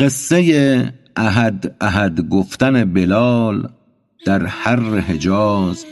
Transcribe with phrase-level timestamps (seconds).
[0.00, 3.68] قصه احد احد گفتن بلال
[4.26, 5.84] در حر حجاز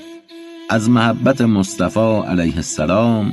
[0.70, 3.32] از محبت مصطفی علیه السلام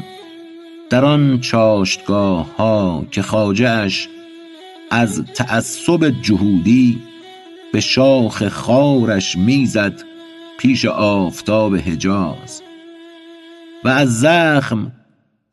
[0.89, 4.09] در آن چاشتگاه ها که خواجهاش
[4.91, 7.01] از تعصب جهودی
[7.73, 10.03] به شاخ خارش می‌زد
[10.59, 12.61] پیش آفتاب حجاز
[13.83, 14.91] و از زخم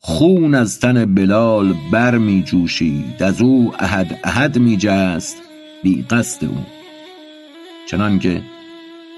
[0.05, 5.37] خون از تن بلال بر می جوشید از او احد احد می جست
[5.83, 6.57] بی قصد او.
[7.89, 8.43] چنانکه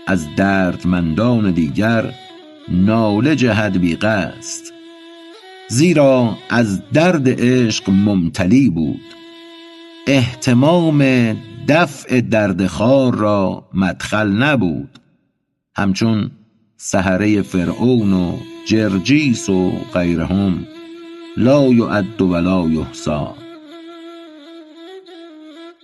[0.07, 2.15] از دردمندان دیگر
[2.69, 4.75] ناله جهد بی قصد.
[5.69, 9.01] زیرا از درد عشق ممتلی بود.
[10.07, 11.03] اهتمام
[11.69, 14.99] دفع درد خار را مدخل نبود.
[15.77, 16.31] همچون
[16.77, 20.67] سحره فرعون و جرجیس و غیرهم.
[21.37, 23.27] لا یعد و لا یحصی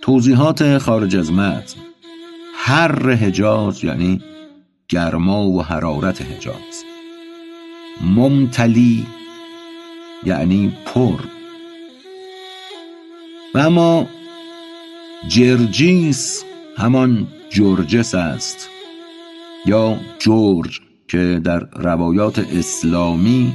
[0.01, 1.79] توضیحات خارج از متن.
[2.55, 4.21] حر حجاز یعنی
[4.89, 6.83] گرما و حرارت حجاز.
[8.01, 9.05] ممتلی
[10.23, 11.19] یعنی پر.
[13.55, 14.07] و اما
[15.27, 16.43] جرجیس
[16.77, 18.69] همان جرجس است
[19.65, 23.53] یا جورج که در روایات اسلامی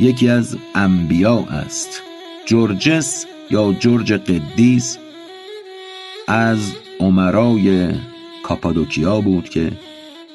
[0.00, 2.02] یکی از انبیا است.
[2.46, 4.98] جرجس یا جورج قدیس
[6.28, 7.90] از عمرای
[8.42, 9.72] کاپادوکیا بود که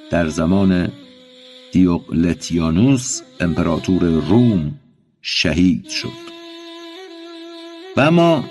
[0.10, 0.92] در زمان
[1.72, 4.72] دیوقلتیانوس امپراتور روم
[5.22, 6.24] شهید شد.
[7.98, 8.44] و اما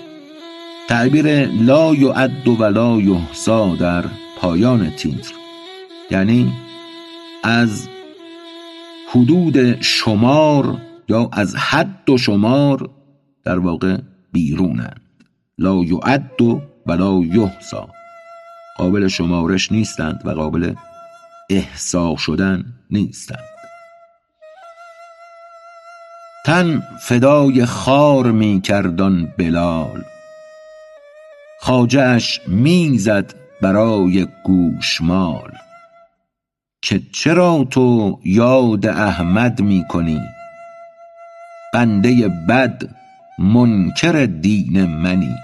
[0.87, 4.05] تعبیر لا یعد و لا یحصا در
[4.37, 5.33] پایان تیتر
[6.11, 6.53] یعنی
[7.43, 7.87] از
[9.07, 10.77] حدود شمار
[11.09, 12.89] یا از حد و شمار
[13.43, 13.97] در واقع
[14.31, 15.01] بیرونند.
[15.57, 16.41] لا یعد
[16.85, 17.89] و لا یحصا.
[18.77, 20.75] قابل شمارش نیستند و قابل
[21.49, 23.53] احصا شدن نیستند.
[26.45, 30.03] تن فدای خار می کردان بلال.
[31.59, 35.51] خواجهاش می زد برای گوشمال.
[36.81, 40.21] که چرا تو یاد احمد می کنی؟
[41.73, 42.83] بنده بد
[43.39, 45.35] منکر دین منی.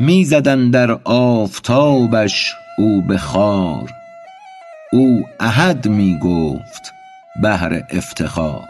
[0.00, 3.90] می زد اندر آفتابش او به خار.
[4.92, 6.92] او احد می گفت
[7.42, 8.68] بهر افتخار.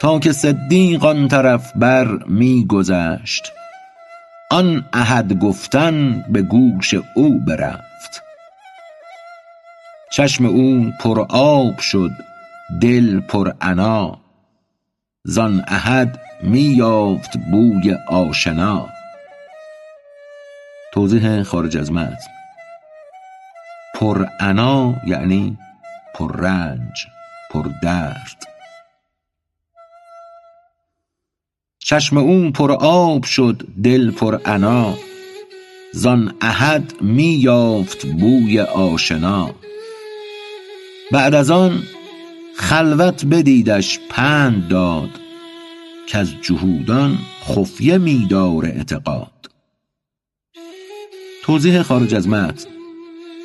[0.00, 3.52] تا که صدیق آن طرف بر می گذشت
[4.50, 8.22] آن احد گفتن به گوش او برفت.
[10.12, 12.10] چشم او پر آب شد.
[12.82, 14.18] دل پر عنا
[15.24, 18.88] زان احد می یافت بوی آشنا.
[20.92, 22.16] توضیح خارج از متن
[23.94, 25.58] پر عنا یعنی
[26.14, 27.06] پر رنج
[27.50, 28.46] پر درد.
[31.78, 34.94] چشم او پر آب شد دل پر عنا
[35.92, 39.50] زان احد می یافت بوی آشنا.
[41.12, 41.82] بعد از آن
[42.58, 45.10] خلوت بدیدش پند داد
[46.06, 49.50] کز جهودان خفیه می دار اعتقاد.
[51.42, 52.68] توضیح خارج از متن.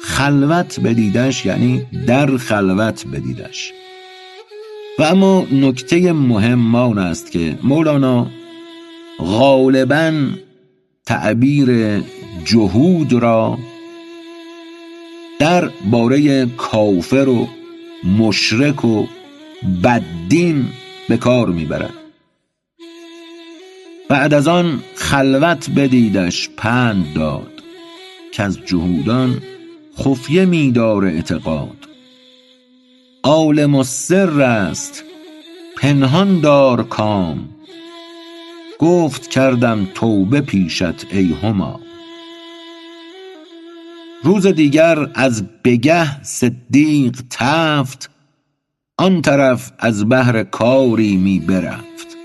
[0.03, 3.73] خلوت بدیدش یعنی در خلوت بدیدش.
[4.99, 8.27] و اما نکته مهم آن است که مولانا
[9.19, 10.13] غالبا
[11.05, 11.99] تعبیر
[12.45, 13.57] جهود را
[15.39, 17.47] در باره کافر و
[18.03, 19.07] مشرک و
[19.83, 20.65] بددین
[21.09, 21.93] به کار می‌برد.
[24.09, 27.51] بعد از آن خلوت بدیدش پند داد
[28.31, 29.41] که از جهودان
[29.99, 31.77] خفیه میدار اعتقاد.
[33.23, 35.03] عالم السر است
[35.77, 37.49] پنهان دار کام.
[38.79, 41.79] گفت کردم توبه پیشت ای هما.
[44.23, 48.09] روز دیگر از بگه صدیق تفت
[48.97, 52.17] آن طرف از بهر کاری می برفت.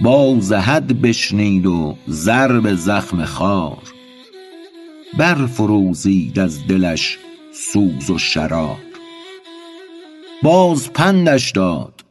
[0.00, 3.82] باز احد بشنید و ضرب زخم خار
[5.18, 7.18] برفروزید از دلش
[7.52, 8.78] سوز و شرار.
[10.42, 12.04] باز پندش داد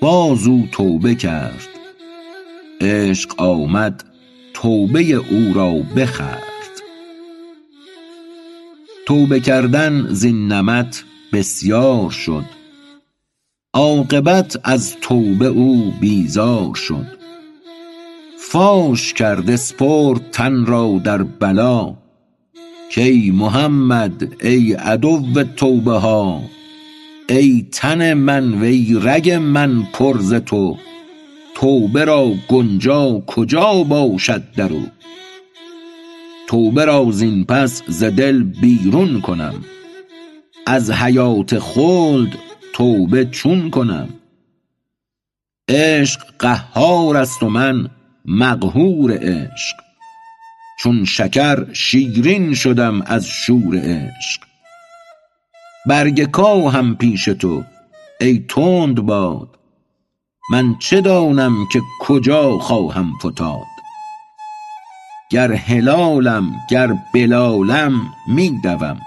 [0.00, 1.68] باز او توبه کرد.
[2.80, 4.04] عشق آمد
[4.54, 6.51] توبه او را بخورد
[9.06, 10.96] توبه کردن زین نمط
[11.32, 12.44] بسیار شد.
[13.74, 17.06] عاقبت از توبه او بیزار شد.
[18.38, 21.94] فاش کرد سپرد تن را در بلا.
[22.94, 26.42] کای محمد ای عدو توبه ها.
[27.28, 30.76] ای تن من وی رگ من پر ز تو.
[31.54, 34.86] توبه را گنجا کجا باشد در او؟
[36.52, 39.64] توبه را زین پس ز دل بیرون کنم.
[40.66, 42.38] از حیات خلد
[42.72, 44.08] توبه چون کنم.
[45.68, 47.90] عشق قهار است و من
[48.24, 49.76] مقهور عشق.
[50.80, 54.40] چون شکر شیرین شدم از شور عشق.
[55.86, 57.64] برگ کاهم پیش تو
[58.20, 59.58] ای تند باد.
[60.50, 63.71] من چه دانم که کجا خواهم فتاد؟
[65.32, 67.92] گر هلالم گر بلالم
[68.28, 69.00] می دوم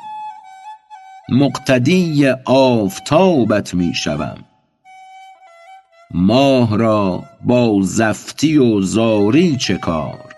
[1.30, 4.38] مقتدی آفتابت می شوم
[6.12, 10.36] ماه را با زفتی و زاری چه کار؟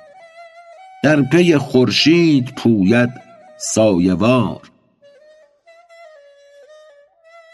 [1.03, 3.09] در پی خورشید پوید
[3.57, 4.61] سایه وار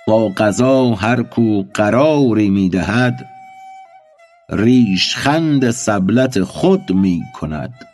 [0.08, 3.26] با قضا هر کو قراری می دهد
[4.50, 7.93] ریشخند سبلت خود می کند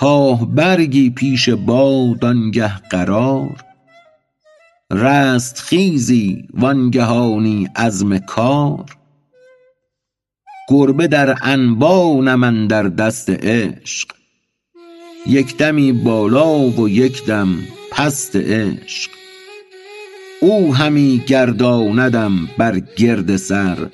[0.00, 3.64] کاه برگی پیش باد آنگه قرار.
[4.90, 8.84] رستخیزی وانگهانی عزم کار.
[10.68, 14.08] گربه در انبانم اندر دست عشق.
[15.26, 17.58] یک دمی بالا و یک دم
[17.92, 19.10] پست عشق.
[20.40, 23.90] او همی گرداندم بر گرد سر.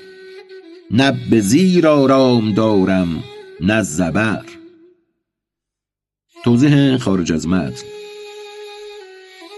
[0.91, 3.25] نه به زیر آرام دارم
[3.61, 4.45] نه زبر.
[6.47, 7.87] توضیح خارج از متن.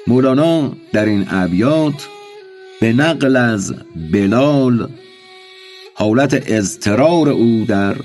[0.07, 2.09] مولانا در این ابیات
[2.81, 3.75] به نقل از
[4.13, 4.89] بلال
[5.95, 7.97] حالت اضطرار او در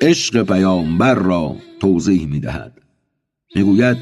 [0.00, 2.72] عشق پیامبر را توضیح می دهد
[3.56, 3.96] می گوید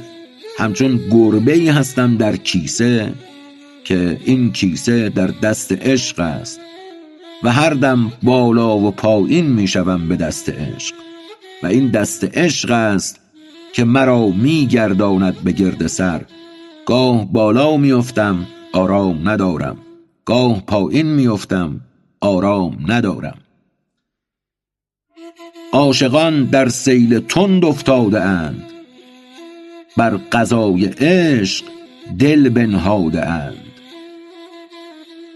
[0.59, 3.13] همچون گربه ای هستم در کیسه
[3.85, 6.61] که این کیسه در دست عشق است
[7.43, 10.95] و هر دم بالا و پایین می شوم به دست عشق
[11.63, 13.28] و این دست عشق است
[13.73, 16.25] که مرا می گرداند به گرد سر.
[16.87, 19.77] گاه بالا میافتم آرام ندارم.
[20.25, 21.81] گاه پایین میافتم
[22.21, 23.39] آرام ندارم.
[25.73, 28.63] عاشقان در سیل تند افتاده اند
[29.97, 31.65] بر قضای عشق
[32.19, 33.69] دل بنهاده اند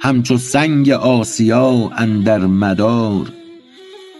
[0.01, 3.33] همچو سنگ آسیا اندر مدار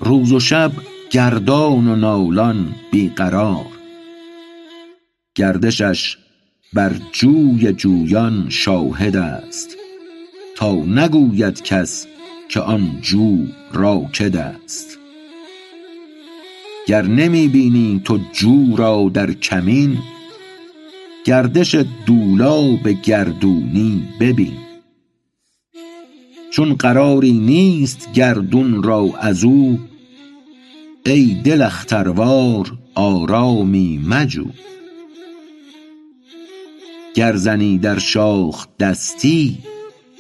[0.01, 0.73] روز و شب
[1.11, 3.72] گردان و نالان بی قرار
[5.35, 6.17] گردشش
[6.73, 9.77] بر جوی جویان شاهد است
[10.57, 12.07] تا نگوید کس
[12.49, 14.99] که آن جو راکد است.
[16.87, 19.99] گر نمی بینی تو جو را در کمین
[21.25, 21.75] گردش
[22.07, 24.57] دولاب گردونی ببین.
[26.51, 29.81] چون قراری نیست گردون را از او
[31.07, 34.47] ای دل اختروار آرامی مجو.
[37.15, 39.59] گر زنی در شاخ دستی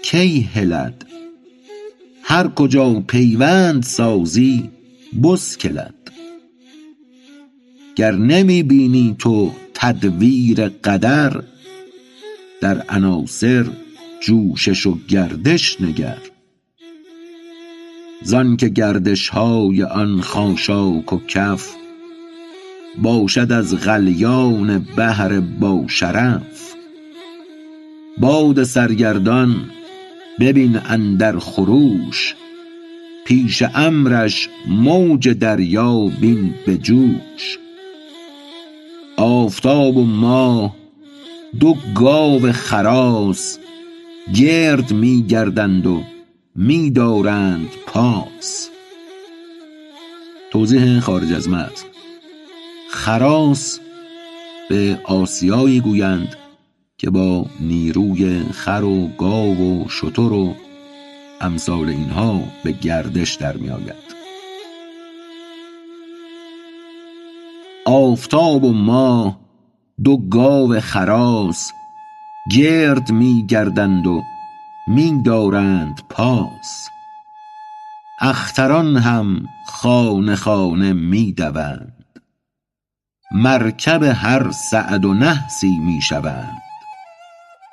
[0.02, 1.06] کی هلد؟
[2.22, 4.70] هر کجا پیوند سازی
[5.22, 5.94] بسکلد
[7.96, 11.42] گر نمی بینی تو تدویر قدر
[12.60, 13.66] در عناصر
[14.20, 16.18] جوشش و گردش نگر.
[18.22, 21.74] زانکه گردش های آن خاشاک و کف
[22.98, 26.71] باشد از غلیان بحر باشرف
[28.18, 29.70] باد سرگردان
[30.40, 32.34] ببین اندر خروش
[33.24, 37.58] پیش امرش موج دریا بین به جوش.
[39.16, 40.76] آفتاب و ماه
[41.60, 43.58] دو گاو خراس
[44.34, 46.02] گرد می گردند و
[46.56, 48.68] می دارند پاس.
[50.50, 51.86] توضیح خارج از متن.
[52.90, 53.80] خراس
[54.68, 56.36] به آسیایی گویند
[57.02, 60.54] که با نیروی خر و گاو و شتر و
[61.40, 64.12] امثال اینها به گردش در می آید.
[67.86, 69.40] آفتاب و ماه
[70.04, 71.72] دو گاو خراس
[72.56, 74.22] گرد می گردند و
[74.88, 76.88] می دارند پاس.
[78.20, 82.04] اختران هم خانه خانه می دوند.
[83.32, 86.71] مرکب هر سعد و نحسی می شوند.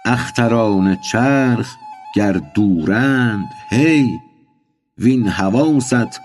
[0.10, 1.76] اختران چرخ
[2.16, 4.20] گر دورند هی
[4.98, 6.20] وین حواست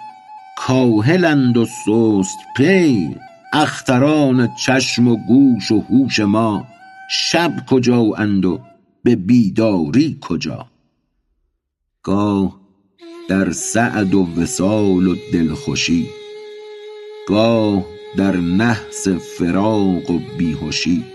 [0.56, 3.16] کاهلند و سست پی.
[3.52, 6.66] اختران چشم و گوش و هوش ما
[7.10, 8.60] شب کجا اند و
[9.02, 10.66] به بیداری کجا.
[12.02, 12.60] گاه
[13.28, 16.06] در سعد و وصال و دلخوشی
[17.28, 17.84] گاه
[18.16, 21.13] در نحس فراق و بیهوشی.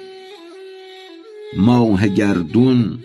[1.58, 3.00] ماه گردون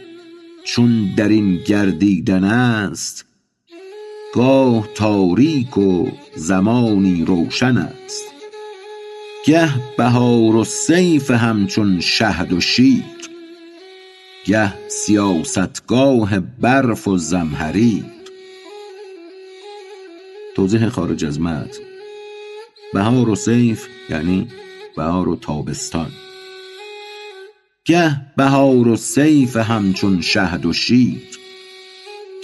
[0.65, 3.27] چون در این گردیدن است
[4.35, 8.25] گاه تاریک و زمانی روشن است.
[9.47, 13.05] گه بهار و صیف همچون شهد و شیر
[14.45, 18.05] گه سیاستگاه برف و زمهریر.
[20.57, 21.83] توضیح خارج از متن.
[22.95, 24.49] بهار و صیف یعنی
[24.97, 26.11] بهار و تابستان.
[27.87, 31.23] گه بهار و صیف همچون شهد و شیر.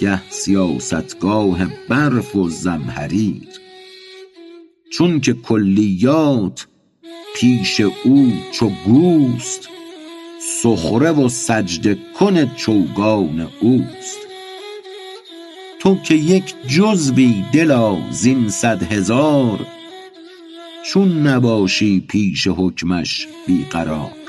[0.00, 3.48] گه سیاستگاه برف و زمهریر.
[4.92, 6.66] چون که کلیات
[7.36, 9.68] پیش او چو گوست
[10.62, 14.18] سخره و سجده کن چوگان اوست.
[15.80, 19.66] تو که یک جزوی دلا زین صد هزار
[20.86, 24.19] چون نباشی پیش حکمش بی قرار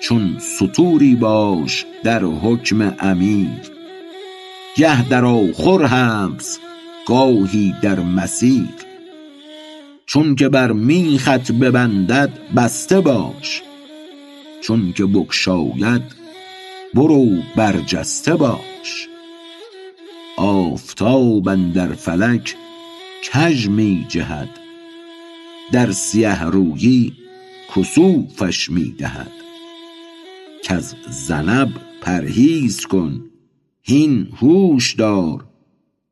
[0.00, 3.78] چون ستوری باش در حکم امیر.
[4.76, 6.58] گه در آخر حبس
[7.06, 8.68] گاهی در مسیر.
[10.06, 13.62] چون که بر میخت ببندد بسته باش.
[14.60, 16.02] چون که بگشاید
[16.94, 17.26] برو
[17.56, 19.08] برجسته باش.
[20.36, 22.54] آفتاب اندر فلک
[23.22, 24.48] کژ می جهد.
[25.72, 27.12] در سیه رویی
[27.76, 29.37] کسوفش می دهد.
[30.68, 31.68] کز ذنب
[32.02, 33.24] پرهیز کن.
[33.82, 35.44] هین هوش دار.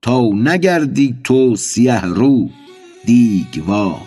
[0.02, 2.50] تا نگردی تو سیه رو
[3.04, 4.06] دیگوار.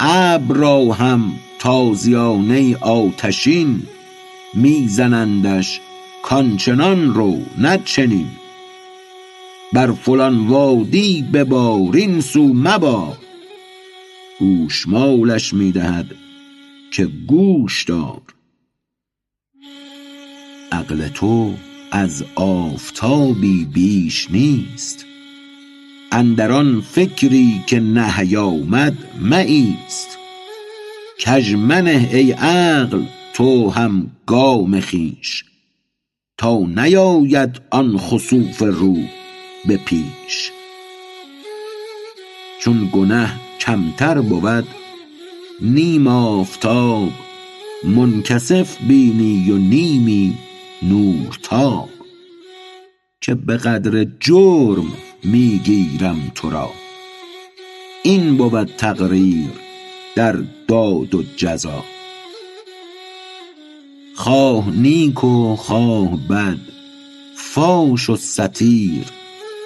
[0.00, 3.82] ابر را هم تازیانه آتشین.
[4.54, 5.80] می زنندش
[6.22, 8.26] کآنچنان رو نه چنین
[9.72, 13.18] بر فلان وادی ببار این سو مبار.
[14.38, 16.06] گوشمالش می دهد
[16.90, 18.33] که گوش دار.
[20.84, 21.54] عقل تو
[21.90, 25.06] از آفتابی بیش نیست.
[26.12, 30.18] اندر آن فکری که نهی آمد مه ایست
[31.18, 33.02] کژ منه ای عقل
[33.34, 35.44] تو هم گام خویش.
[36.38, 38.96] تا نیاید آن خسوف رو
[39.66, 40.50] به پیش.
[42.60, 44.66] چون گنه کمتر بود
[45.60, 47.12] نیم آفتاب
[47.84, 50.38] منکسف بینی و نیمی
[50.88, 51.88] نورتاب
[53.20, 54.92] که به قدر جرم
[55.24, 56.70] می گیرم تو را.
[58.02, 59.50] این بود تقریر
[60.16, 60.32] در
[60.68, 61.84] داد و جزا.
[64.14, 66.58] خواه نیک و خواه بد
[67.36, 69.04] فاش و ستیر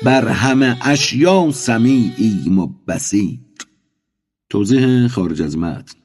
[0.02, 3.38] بر همه اشیا سمیعیم و بصیر
[4.50, 5.98] توضیح خارج از متن.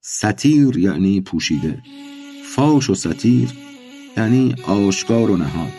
[0.00, 1.82] ستیر یعنی پوشیده.
[2.54, 3.48] فاش و ستیر
[4.16, 5.72] یعنی آشکار و نهان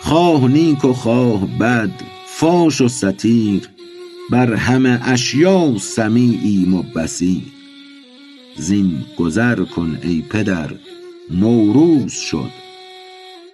[0.00, 1.90] خواه نیک و خواه بد
[2.26, 3.68] فاش و ستیر
[4.30, 7.42] بر همه اشیا سمیعیم و بصیر.
[8.56, 10.70] زین گذر کن ای پدر
[11.30, 12.50] نوروز شد.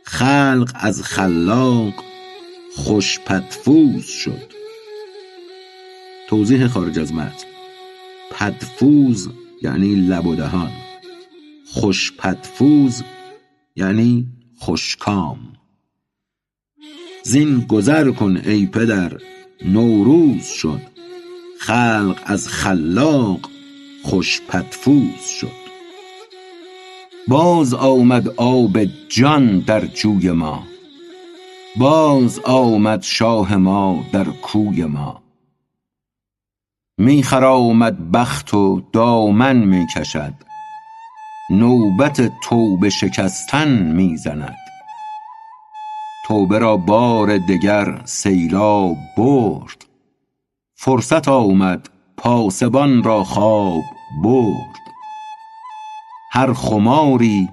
[0.03, 1.93] خلق از خلاق
[2.77, 4.53] خوش پدفوز شد.
[6.29, 7.47] توضیح خارج از متن
[8.31, 9.29] پدفوز
[9.63, 10.84] یعنی لب و دهان.
[11.75, 13.03] خوش پدفوز
[13.77, 14.27] یعنی
[14.59, 15.39] خوشکام.
[17.23, 19.13] زین گذر کن ای پدر
[19.65, 20.81] نوروز شد.
[21.61, 23.51] خلق از خلاق
[24.03, 25.65] خوش پدفوز شد.
[27.29, 28.79] باز آمد آب
[29.09, 30.67] جان در جوی ما.
[31.77, 35.23] باز آمد شاه ما در کوی ما.
[36.99, 40.54] می خرامد بخت و دامن می کشد.
[41.51, 44.57] نوبت توبه شکستن می زند
[46.27, 49.85] توبه را بار دگر سیلاب برد.
[50.75, 53.83] فرصت آمد پاسبان را خواب
[54.23, 54.77] برد.
[56.33, 57.49] هر خماری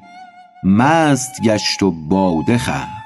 [0.63, 3.01] مست گشت و باده خورد.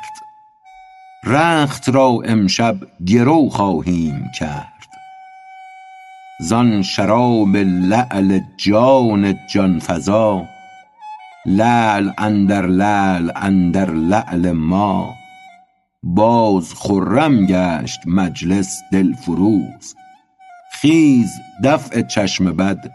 [1.23, 2.75] رخت را امشب
[3.05, 4.71] گرو خواهیم کرد.
[6.39, 10.54] زان شراب لعل جان جان فزا
[11.45, 15.13] لعل اندر لعل اندر لعل ما.
[16.03, 19.95] باز خرم گشت مجلس دلفروز
[20.71, 21.29] خیز
[21.63, 22.91] دفع چشم بد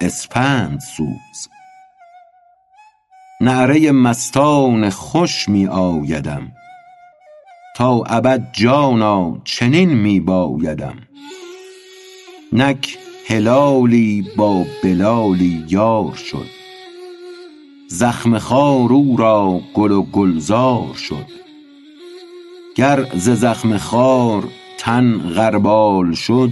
[0.00, 1.48] اسپند سوز.
[3.40, 6.52] نعره مستان خوش می آیدم.
[7.76, 10.96] تا ابد جانا چنین می بایدم.
[12.52, 12.98] نک
[13.28, 16.55] هلالی با بلالی یار شد.
[17.88, 21.26] زخم خار او را گل و گلزار شد.
[22.74, 26.50] گر ز زخم خار تن غربال شد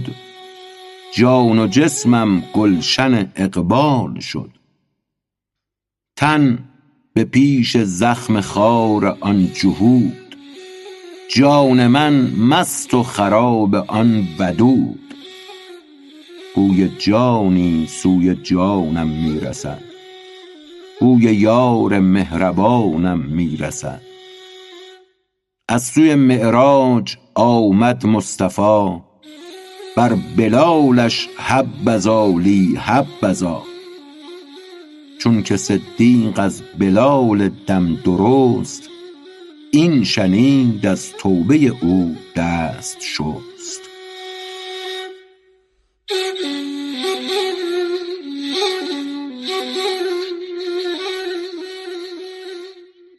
[1.15, 4.49] جان و جسمم گلشن اقبال شد.
[6.15, 6.59] تن
[7.13, 10.35] به پیش زخم خار آن جهود
[11.35, 14.99] جان من مست و خراب آن ودود.
[16.55, 19.94] بوی جانی سوی جانم می رسد
[20.99, 23.57] بوی یار مهربانم می
[25.69, 29.01] از سوی معراج آمد مصطفی
[29.97, 33.63] بر بلالش حبذا لی حبذا
[35.19, 38.83] چون که صدیق از بلال دم درست
[39.71, 43.94] این شنید از توبه او دست شست.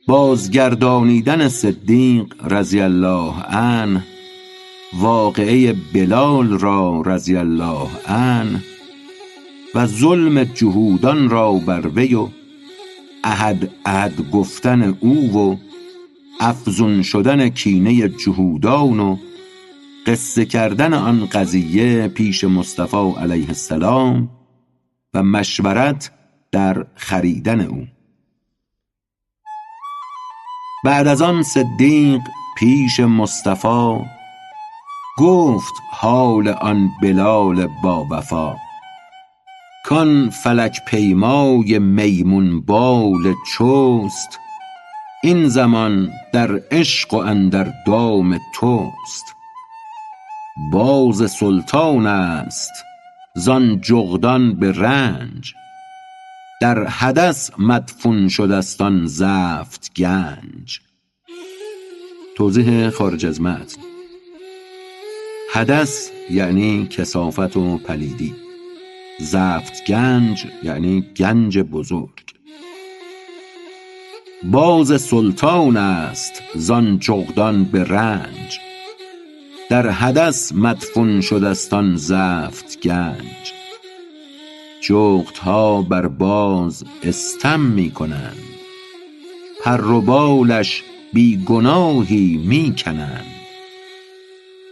[0.07, 4.05] بازگردانیدن صدیق رضی الله عنه
[4.99, 8.63] واقعه بلال را رضی الله عنه
[9.75, 12.29] و ظلم جهودان را بر وی و
[13.25, 15.57] احد احد گفتن او و
[16.41, 19.17] افزون شدن کینه جهودان و
[20.07, 24.31] قصه کردن آن قضیه پیش مصطفی علیه السلام
[25.15, 26.11] و مشورت
[26.53, 27.87] در خریدن او.
[30.87, 32.21] بعد از آن صدیق
[32.57, 33.99] پیش مصطفی
[35.19, 38.57] گفت حال آن بلال باوفا
[39.85, 44.39] کان فلک پیمای میمون بال چست
[45.23, 49.25] این زمان در عشق و اندر دام توست.
[50.73, 52.73] باز سلطان است
[53.35, 55.55] زان جغدان به رنج.
[56.61, 60.81] در حدث مدفون شدست آن زفت گنج.
[62.37, 63.81] توضیح خارج از متن.
[65.53, 68.35] حدث یعنی کثافت و پلیدی.
[69.21, 72.25] زفت گنج یعنی گنج بزرگ.
[74.43, 78.59] باز سلطان است زان جغدان به رنج.
[79.71, 83.66] در حدث مدفون شدست آن زفت گنج.
[84.89, 88.37] جغدها بر باز استم می کنند.
[89.65, 93.27] پر و بالش بی گناهی می کنند.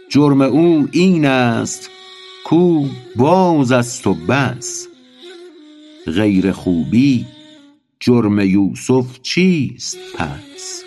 [0.09, 1.89] جرم او این است
[2.45, 4.87] کو باز است و بس.
[6.05, 7.25] غیر خوبی
[7.99, 10.83] جرم یوسف چیست پس؟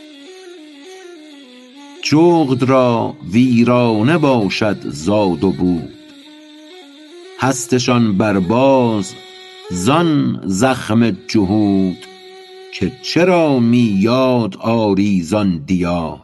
[2.03, 5.98] جغد را ویرانه باشد زاد و بود
[7.41, 9.15] هستشان بر باز
[9.71, 11.97] زان زخم جهود
[12.75, 16.21] که چرا می یاد آری زان دیار؟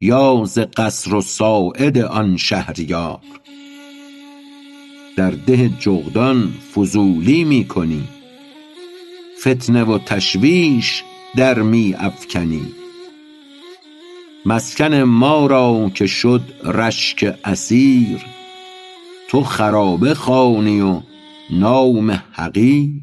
[0.00, 3.20] یا ز قصر و ساعد آن شهریار؟
[5.16, 8.08] در ده جغدان فضولی می کنی
[9.40, 11.02] فتنه و تشویش
[11.36, 12.66] در می افکنی.
[14.46, 18.41] مسکن ما را که شد رشک اسیر
[19.32, 21.00] تو خرابه خوانی و
[21.50, 23.02] نام حقیر.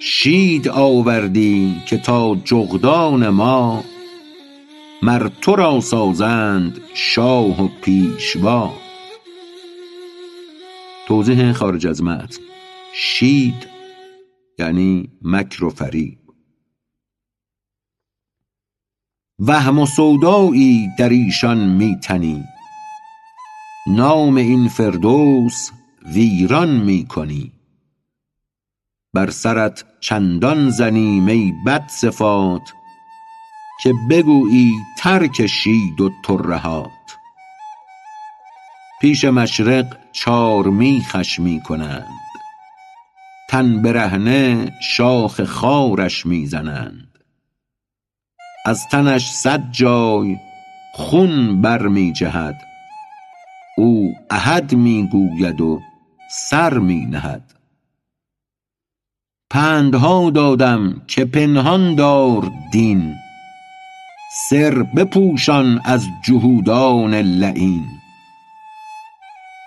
[0.00, 3.84] شید آوردی که تا جغدان ما
[5.02, 8.72] مر تو را سازند شاه و پیشوا.
[11.08, 12.42] توضیح خارج از متن.
[12.94, 13.68] شید
[14.58, 16.18] یعنی مکر و فریب.
[19.38, 22.44] وهم و سودایی در ایشان می تنی
[23.86, 25.70] نام این فردوس
[26.06, 27.52] ویران می کنی.
[29.14, 32.72] بر سرت چندان زنیم ای بدصفات
[33.82, 36.90] که بگویی ترک شید و ترهات.
[39.00, 42.06] پیش مشرق چارمیخش می کنند.
[43.50, 47.18] تن برهنه شاخ خارش می زنند.
[48.66, 50.36] از تنش صد جای
[50.94, 52.73] خون بر می جهد.
[53.76, 55.80] او احد می گوید و
[56.30, 57.54] سر می نهد
[59.50, 63.14] پندها دادم که پنهان دار دین
[64.50, 67.84] سر بپوشان از جهودان لعین.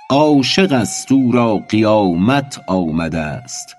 [0.09, 3.75] عاشق است او را قیامت آمده است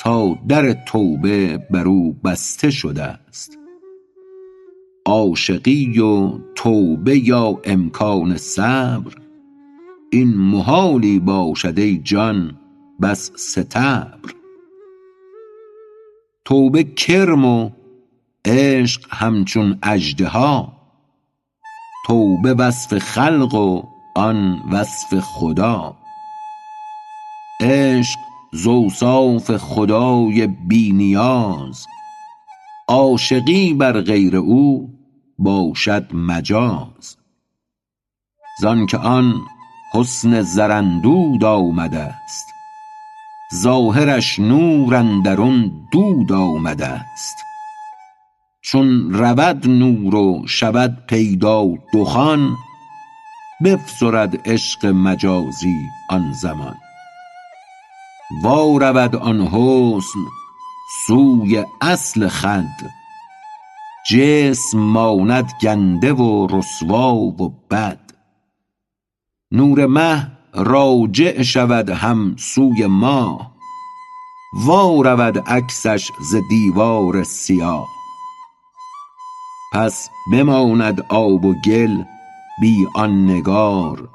[0.00, 3.58] تا در توبه بر او بسته شده است.
[5.06, 9.12] عاشقی و توبه یا امکان صبر
[10.10, 12.58] این محالی باشد ای جان
[13.02, 14.34] بس ستبر.
[16.44, 17.70] توبه کرم و
[18.44, 20.72] عشق همچون اژدها.
[22.06, 23.82] توبه وصف خلق و
[24.16, 25.96] آن وصف خدا.
[27.60, 28.18] عشق
[28.52, 31.86] ز اوصاف خدای بی نیاز.
[32.88, 34.90] عاشقی بر غیر او
[35.38, 37.16] باشد مجاز.
[38.60, 39.34] زانک آن
[39.92, 42.46] حسن زراندود آمده است.
[43.54, 47.36] ظاهرش نور اندرون دود آمده است.
[48.62, 52.56] چون رود نور و شود پیدا دخان
[53.64, 55.76] بفسرد عشق مجازی
[56.10, 56.76] آن زمان.
[58.42, 60.20] وا رود آن حسن
[61.06, 62.90] سوی اصل خود
[64.10, 68.07] جسم ماند گنده و رسوا و بد.
[69.52, 73.52] نور مه راجع شود هم سوی ماه
[74.52, 77.88] وا رود عکسش ز دیوار سیاه.
[79.72, 82.02] پس بماند آب و گل
[82.60, 84.08] بی آن نگار.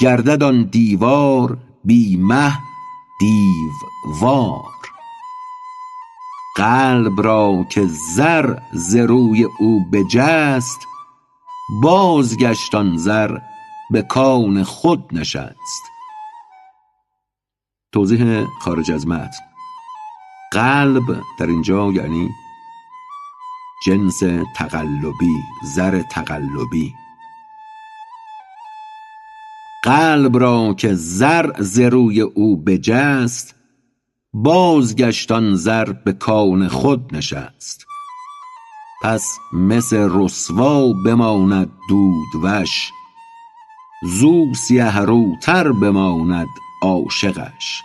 [0.00, 2.58] گردد آن دیوار بی مه
[3.20, 4.74] دیووار.
[6.56, 10.78] قلب را که زر ز روی او بجست
[11.82, 13.38] بازگشت آن زر
[13.90, 15.82] به کان خود نشست.
[17.92, 19.44] توضیح خارج از متن.
[20.52, 22.28] قلب در اینجا یعنی
[23.86, 24.22] جنس
[24.56, 26.94] تقلبی زر تقلبی.
[29.82, 33.54] قلب را که زر ز روی او بجست
[34.32, 37.86] بازگشت آن زر به کان خود نشست.
[39.02, 42.90] پس مس رسوا بماند دودوش
[44.06, 46.48] زو سیه روتر بماند
[46.82, 47.82] عاشقش.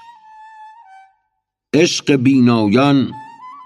[1.73, 3.11] عشق بینایان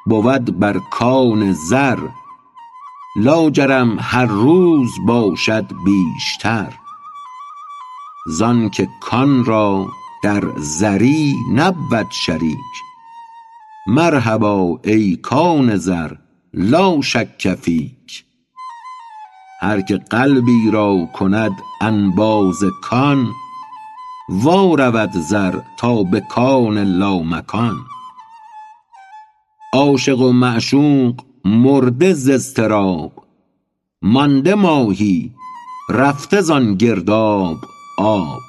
[0.05, 1.99] بود بر کان زر.
[3.15, 6.73] لاجرم هر روز باشد بیشتر.
[8.27, 9.87] زانک کان را
[10.23, 12.73] در زری نبود شریک.
[13.87, 16.11] مرحبا ای کان زر
[16.53, 18.02] لا شک فیک.
[19.63, 23.27] هر که قلبی را کند انباز کان
[24.29, 27.75] وا رود زر تا به کان لامکان.
[29.73, 33.11] عاشق و معشوق مرده ز اضطراب
[34.01, 35.31] مانده ماهی
[35.89, 37.57] رفته زان گرداب
[37.97, 38.41] آب.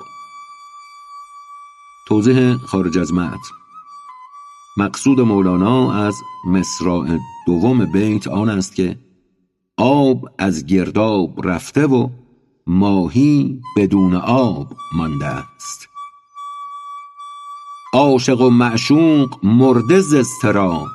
[2.09, 3.55] توضیح خارج از متن.
[4.77, 6.15] مقصود مولانا از
[6.47, 9.04] مصراع دوم بیت آن است که
[9.77, 12.09] آب از گرداب رفته و
[12.67, 15.89] ماهی بدون آب مانده است.
[17.93, 20.89] عاشق و معشوق مرده ز اضطراب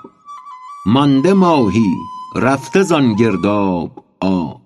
[0.86, 1.96] مانده ماهی
[2.36, 4.62] رفته زان گرداب آب.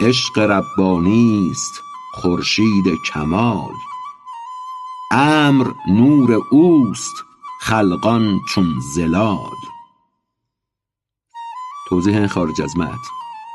[0.00, 1.80] عشق ربانی است
[2.14, 3.74] خورشید کمال
[5.10, 7.14] امر نور اوست
[7.60, 9.73] خلقان چون ظلال
[11.88, 12.96] توضیح خارج از متن.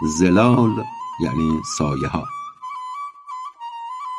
[0.07, 0.83] ظلال
[1.19, 2.25] یعنی سایه ها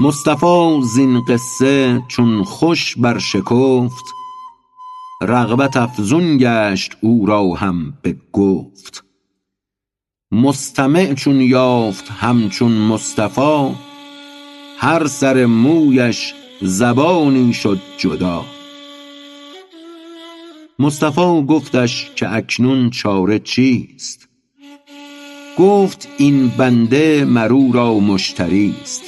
[0.00, 4.04] مصطفی زین قصه چون خوش برشکفت
[5.22, 9.04] رغبت افزون گشت او را هم به گفت.
[10.32, 13.74] مستمع چون یافت همچون مصطفی
[14.78, 18.44] هر سر مویش زبانی شد جدا.
[20.80, 24.28] مصطفی گفتش که اکنون چاره چیست؟
[25.58, 29.02] گفت این بنده مر او را مشتری است.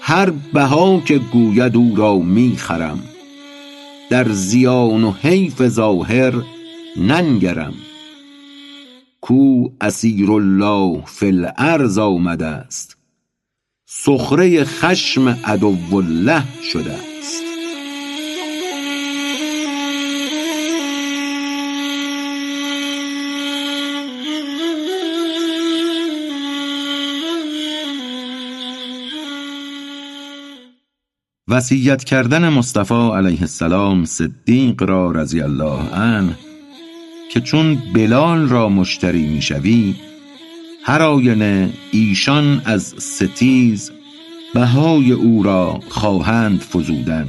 [0.00, 3.02] هر بها که گوید او را می خرم.
[4.10, 6.32] در زیان و حیف ظاهر
[6.96, 7.74] ننگرم.
[9.20, 12.96] کو اسیر الله فی الارض آمده است.
[13.86, 17.09] سخره خشم عدو الله شده
[31.50, 36.36] وصیت کردن مصطفی علیه السلام صدیق را رضی الله عنه
[37.30, 39.94] که چون بلال را مشتری می‌شوی
[40.84, 43.90] هر آینه ایشان از ستیز
[44.54, 47.26] بهای او را خواهند فزودن.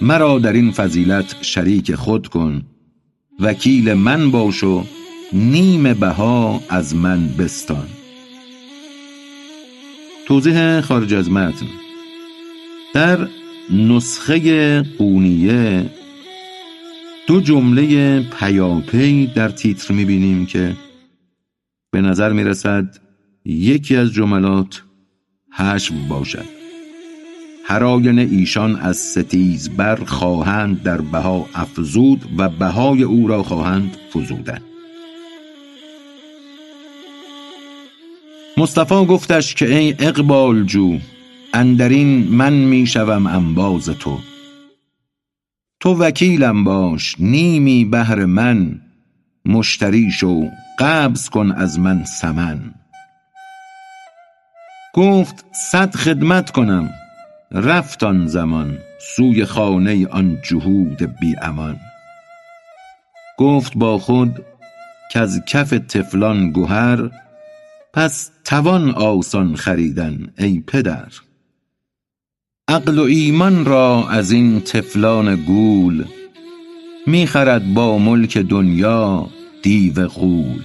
[0.00, 2.62] مرا در این فضیلت شریک خود کن
[3.40, 4.84] وکیل من باش و
[5.32, 7.86] نیم بها از من بستان.
[10.26, 11.66] توضیح خارج از متن.
[12.96, 13.28] در
[13.70, 15.90] نسخه قونیه
[17.26, 20.76] دو جمله پیاپی در تیتر می‌بینیم که
[21.90, 22.98] به نظر می‌رسد
[23.44, 24.82] یکی از جملات
[25.52, 26.44] حشو باشد.
[27.64, 34.60] هراین ایشان از ستیز بر خواهند در بها افزود و بهای او را خواهند فزودن.
[38.56, 40.98] مصطفی گفتش که ای اقبال جو
[41.54, 44.18] اندرین من می‌شوم انباز تو.
[45.80, 48.80] تو وکیلم باش نیمی بهر من.
[49.44, 52.74] مشتری شو قبض کن از من سمن.
[54.94, 56.90] گفت صد خدمت کنم.
[57.52, 58.78] رفت آن زمان
[59.16, 61.80] سوی خانه آن جهود بی امان.
[63.38, 64.44] گفت با خود
[65.14, 67.10] از کف طفلان گهر
[67.94, 71.08] پس توان آسان خریدن ای پدر.
[72.68, 76.04] عقل و ایمان را از این طفلان گول
[77.06, 79.28] می‌خرد با ملک دنیا
[79.62, 80.62] دیو غول.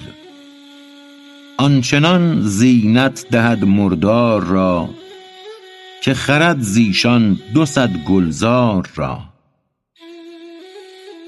[1.58, 4.90] آنچنان زینت دهد مردار را
[6.04, 9.20] که خرد زیشان دو صد گلزار را.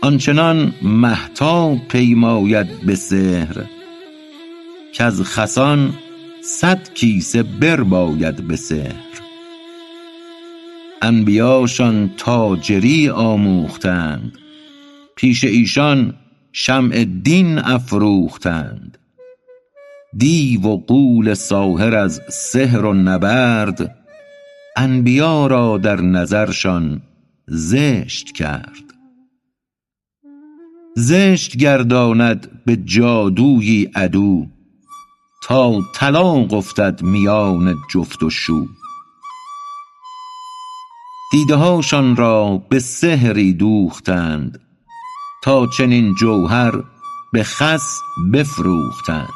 [0.01, 3.63] آنچنان مهتاب پیماید به سحر
[4.93, 5.93] کز خسان
[6.43, 9.22] صد کیسه برباید به سحر.
[11.03, 14.37] انبیاشان تاجری آموختند.
[15.15, 16.13] پیش ایشان
[16.51, 18.97] شمع دین افروختند.
[20.17, 23.95] دیو و غول ساحر از سحر و نبرد
[24.77, 27.01] انبیا را در نظرشان
[27.47, 28.83] زشت کرد.
[30.95, 34.45] زشت گرداند به جادویی عدو
[35.43, 38.67] تا طلاق افتد میان جفت و شو.
[41.33, 44.61] دیده هاشان را به سحری دوختند
[45.43, 46.83] تا چنین جوهر
[47.31, 47.99] به خس
[48.33, 49.29] بفروختند.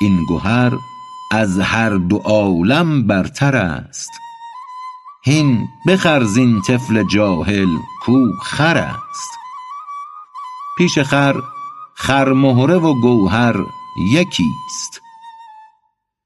[0.00, 0.72] این گهر
[1.32, 4.10] از هر دو عالم برتر است.
[5.24, 9.30] هین بخر زین طفل جاهل کو خر است.
[10.78, 11.34] پیش خر
[11.94, 13.56] خرمهره و گوهر
[14.12, 15.00] یکی است.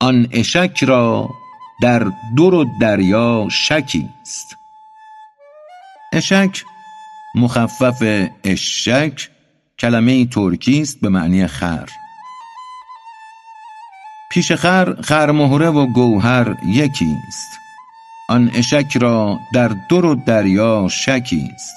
[0.00, 1.28] آن اشک را
[1.82, 4.56] در در و دریا شکی است.
[6.12, 6.64] اشک
[7.34, 9.28] مخفف اشک
[9.78, 11.88] کلمه ترکی است به معنی خر.
[14.30, 17.50] پیش خر خرمهره و گوهر یکی است.
[18.28, 21.74] آن اشک را در در و دریا شکی است.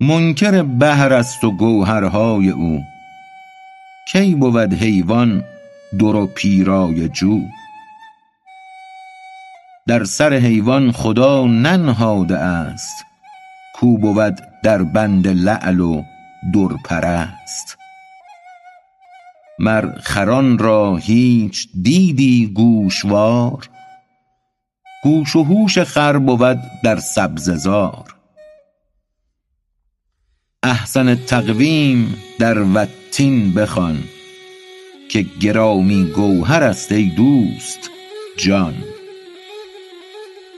[0.00, 2.82] منکر بحر است و گوهرهای او.
[4.12, 5.44] کی بود حیوان
[5.98, 7.40] در و پیرای جو؟
[9.86, 13.04] در سر حیوان خدا ننهاده است.
[13.74, 16.02] کو بود در بند لعل و
[16.54, 17.78] در پرست
[19.58, 23.68] مر خران را هیچ دیدی گوشوار؟
[25.02, 28.14] گوش و هوش خر بود در سبزه زار.
[30.62, 33.98] احسن تقویم در والتین بخوان
[35.10, 37.90] که گرامی گوهر است ای دوست
[38.36, 38.74] جان.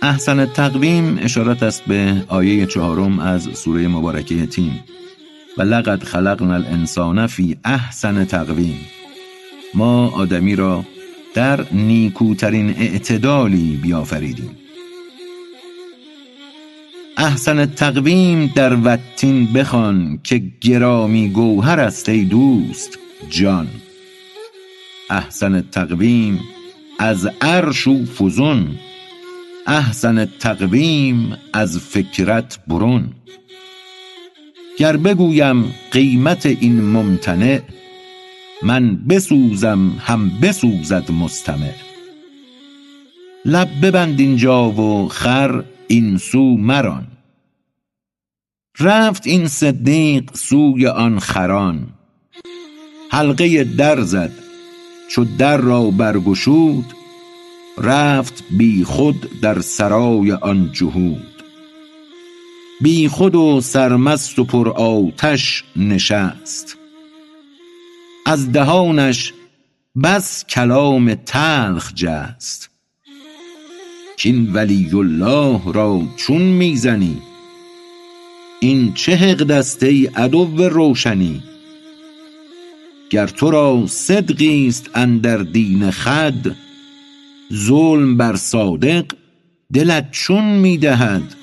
[0.02, 4.72] احسن تقویم اشارت است به آیه چهارم از سوره مبارکه تین
[5.58, 8.80] و لقد خلقنا الانسان فی احسن تقویم.
[9.74, 10.84] ما آدمی را
[11.34, 14.50] در نیکوترین اعتدالی بیافریدیم.
[17.16, 22.98] احسن تقویم در والتین بخوان که گرامی گوهر است ای دوست
[23.30, 23.68] جان.
[25.10, 26.40] احسن تقویم
[26.98, 28.78] از عرش و فزون.
[29.68, 33.12] احسن تقویم از فکرت برون.
[34.78, 37.60] گر بگویم قیمت این ممتنع
[38.62, 41.74] من بسوزم هم بسوزد مستمع.
[43.44, 47.06] لب ببند اینجا و خر این سو مران.
[48.80, 51.86] رفت این صدیق سوی آن خران.
[53.10, 54.32] حلقه در زد
[55.10, 56.97] چو در را برگشود
[57.80, 61.42] رفت بی خود در سرای آن جهود.
[62.80, 66.76] بی خود و سرمست و پر آتش نشست.
[68.26, 69.32] از دهانش
[70.02, 72.70] بس کلام تلخ جست.
[74.16, 77.22] کین ولی الله را چون می‌زنی؟
[78.60, 81.42] این چه حقد است ای عدو روشنی؟
[83.10, 86.56] گر تو را صدقی است اندر دین خود
[87.52, 89.04] ظلم بر صادق
[89.72, 91.34] دلت چون می‌دهد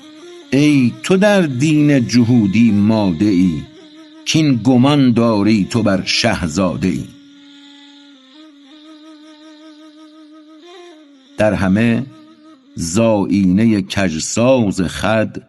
[0.52, 3.62] ای تو در دین جهودی ماده ای
[4.24, 7.04] کین گمان داری تو بر شهزاده ای
[11.38, 12.06] در همه
[12.74, 15.42] ز آیینه کژساز خود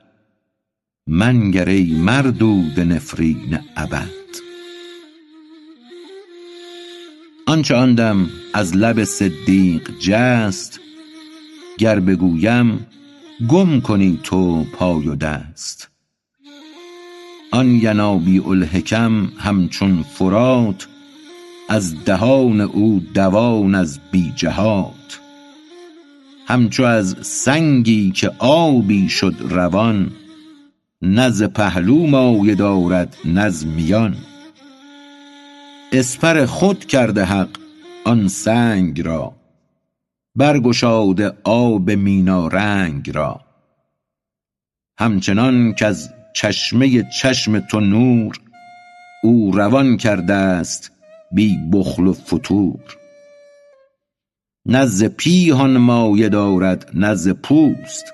[1.08, 4.16] منگر ای مردود نفرین ابد.
[7.49, 10.79] آنچه آن دم از لب صدیق جست
[11.77, 12.88] گر بگویم
[13.47, 15.89] گم کنی تو پای و دست.
[17.51, 20.88] آن ینابیع الحکم همچون فرات
[21.69, 25.19] از دهان او دوان از بی جهات.
[26.47, 30.12] همچو از سنگی که آبی شد روان
[31.01, 34.15] نه پهلو مایه دارد نه از میان.
[35.99, 37.49] اسپر خود کرده حق
[38.05, 39.33] آن سنگ را.
[40.36, 43.41] برگشاده آب مینارنگ را.
[44.99, 48.39] همچنان کز چشمه چشم تو نور
[49.23, 50.91] او روان کرده است
[51.31, 52.97] بی بخل و فتور.
[54.86, 58.13] ز پیهان مایه دارد ز پوست.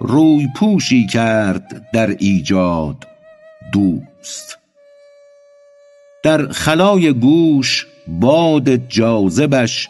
[0.00, 3.06] روی پوشی کرد در ایجاد
[3.72, 4.63] دوست.
[6.24, 9.88] در خلای گوش باد جاذبش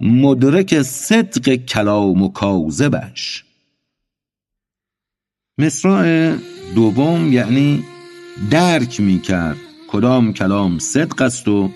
[0.00, 3.44] مدرک صدق کلام و کاذبش.
[5.58, 6.34] مصرع
[6.74, 7.84] دوم یعنی
[8.50, 9.56] درک می کرد
[9.88, 11.70] کدام کلام صدق است و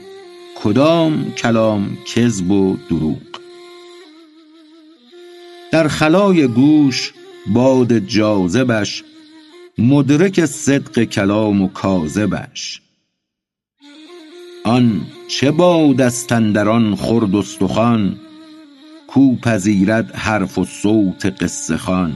[0.62, 3.40] کدام کلام کذب و دروغ.
[5.72, 7.12] در خلای گوش
[7.46, 9.04] باد جاذبش
[9.78, 12.82] مدرک صدق کلام و کاذبش.
[14.64, 18.16] آن چه باد است اندر آن خرد استخوان
[19.06, 22.12] کو پذیرد حرف و صوت قصه خوان؟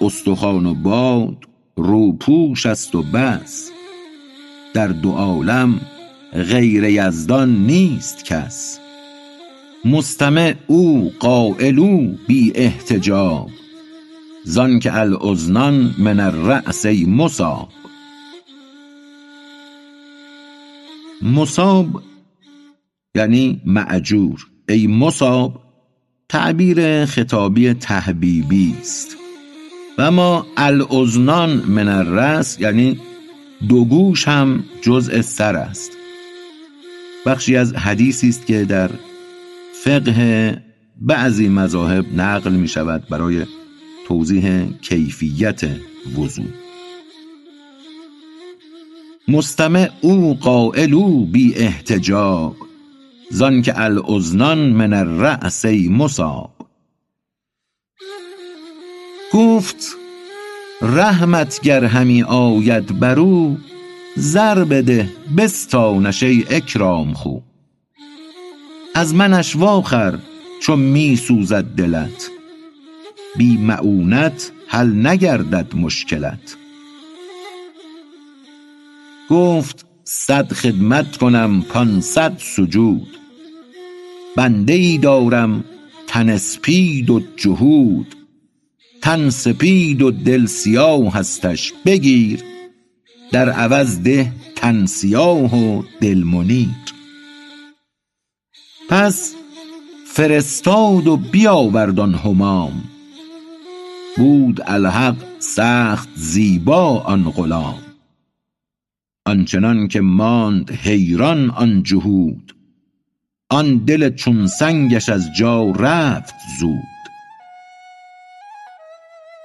[0.00, 1.36] استخوان و باد
[1.76, 3.70] روپوش است و بس
[4.74, 5.80] در دو عالم
[6.32, 8.78] غیر یزدان نیست کس.
[9.84, 13.50] مستمع او قایل او بی احتجاب.
[14.44, 17.68] زانک الاذنان من الراس ای مصاب.
[21.22, 22.02] مصاب
[23.14, 25.62] یعنی معجور ای مصاب
[26.28, 29.16] تعبیر خطابی تحبیبی است.
[29.98, 33.00] و اما الاذنان من الراس یعنی
[33.68, 35.90] دو گوش هم جزء سر است.
[37.26, 38.90] بخشی از حدیثی است که در
[39.84, 40.62] فقه
[41.00, 43.46] بعضی مذاهب نقل می شود برای
[44.08, 45.60] توضیح کیفیت
[46.18, 46.44] وضو.
[49.28, 52.56] مستمع او قایل او بی احتجاب.
[53.30, 56.50] زانک الاذنان من الراس ای مصاب.
[59.32, 59.96] گفت
[60.82, 63.58] رحمت گر همی آید بر او
[64.16, 67.38] زر بده بستانش ای اکرام خو.
[68.94, 70.18] از منش واخر
[70.62, 72.30] چو می سوزد دلت.
[73.36, 76.56] بی معونت حل نگردد مشکلت.
[79.32, 83.18] گفت صد خدمت کنم پانصد سجود.
[84.36, 85.64] بنده ای دارم
[86.06, 88.14] تن اسپید و جهود.
[89.02, 92.40] تن سپید و دل سیاهستش بگیر.
[93.32, 96.68] در عوض ده تن سیاه و دل منیر.
[98.88, 99.34] پس
[100.06, 102.84] فرستاد و بیاورد آن همام
[104.16, 107.81] بود الحق سخت زیبا آن غلام.
[109.24, 112.56] آنچنان که ماند حیران آن جهود.
[113.50, 116.82] آن دل چون سنگش از جا رفت زود.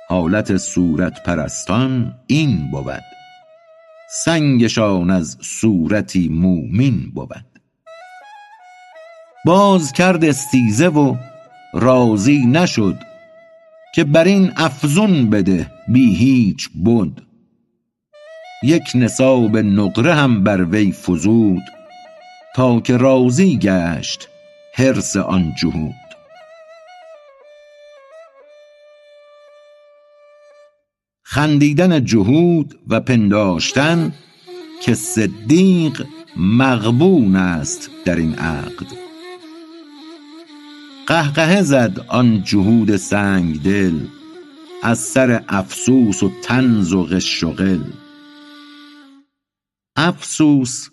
[0.09, 3.03] حالت صورت پرستان این بود.
[4.25, 7.45] سنگشان از صورتی مومین بود.
[9.45, 11.15] باز کرد استیزه و
[11.73, 12.97] راضی نشد
[13.95, 17.26] که بر این افزون بده بی هیچ بد.
[18.63, 21.63] یک نصاب نقره هم بر وی فزود
[22.55, 24.29] تا که راضی گشت
[24.73, 25.93] حرص آن جهود.
[31.23, 34.13] خندیدن جهود و پنداشتن
[34.81, 36.05] که صدیق
[36.37, 38.87] مغبون است در این عقد.
[41.07, 43.99] قهقه زد آن جهود سنگ دل
[44.83, 47.83] از سر افسوس و طنز و غش و غل.
[49.99, 50.89] افسوس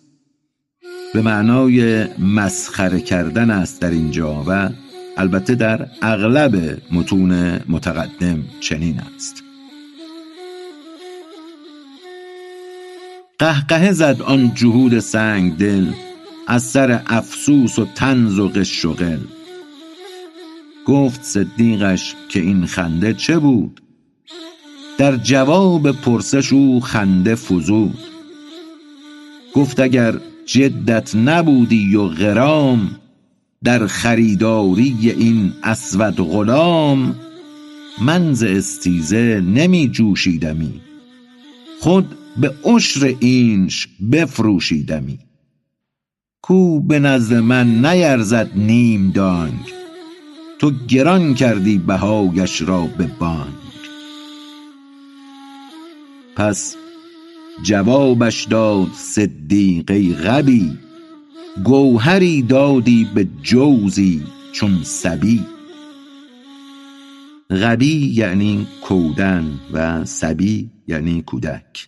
[1.13, 4.69] به معنای مسخره کردن است در اینجا و
[5.17, 9.43] البته در اغلب متون متقدم چنین است.
[13.39, 15.87] قهقه زد آن جهود سنگ دل
[16.47, 19.19] از سر افسوس و طنز و غش و غل.
[20.85, 23.81] گفت صدیقش که این خنده چه بود؟
[24.97, 28.14] در جواب پرسش او خنده فزود.
[29.55, 32.91] گفت اگر جدت نبودی و غرام
[33.63, 37.15] در خریداری این اسود غلام
[38.01, 40.81] من ز استیزه نمی جوشیدمی.
[41.79, 45.19] خود به عشر اینش بفروشیدمی.
[46.41, 49.73] کو به نزد من نیرزد نیم دانگ
[50.59, 53.53] تو گران کردی بهایش را به بانگ.
[56.35, 56.75] پس
[57.63, 60.77] جوابش داد صدیق ای غبی
[61.63, 65.45] گوهری دادی به جوزی چون صبی
[67.49, 71.87] غبی یعنی کودن و صبی یعنی کودک.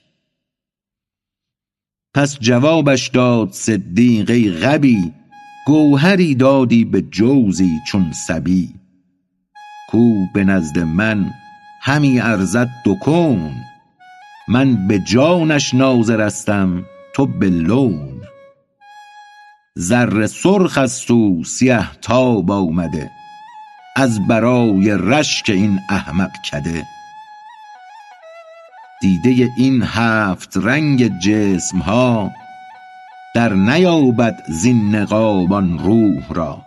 [2.14, 5.14] پس جوابش داد صدیق ای غبی
[5.68, 8.70] گوهری دادی به جوزی چون صبی
[9.90, 11.34] کو به نزد من
[11.82, 13.52] همی ارزد دو کون
[14.50, 18.22] من به جانش ناظرستم تو به لون.
[19.76, 23.12] زر سرخ است و سیه تاب آمده
[23.96, 26.84] از برای رشک این احمق کده.
[29.02, 32.32] دیده این هفت رنگ جسم ها
[33.36, 36.62] در نیابد زین نقاب آن روح را.